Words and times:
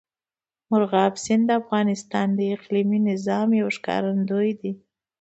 مورغاب 0.69 1.13
سیند 1.23 1.43
د 1.47 1.51
افغانستان 1.61 2.27
د 2.35 2.39
اقلیمي 2.55 2.99
نظام 3.09 3.47
یو 3.61 3.67
ښکارندوی 3.77 4.49
دی. 4.59 4.71